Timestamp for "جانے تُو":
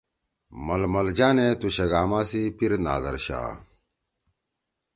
1.17-1.67